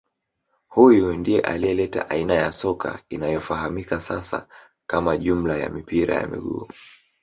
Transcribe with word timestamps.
Huyu 0.67 1.13
ndiye 1.15 1.41
aliyeleta 1.41 2.09
aina 2.09 2.33
ya 2.33 2.51
soka 2.51 2.99
inayofahamika 3.09 4.01
sasa 4.01 4.47
kama 4.87 5.17
jumla 5.17 5.57
ya 5.57 5.69
mipira 5.69 6.15
ya 6.15 6.27
miguu 6.27 6.67